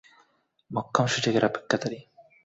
মোক্ষম 0.71 1.05
সুযোগের 1.05 1.43
অপেক্ষাকারী। 1.45 1.99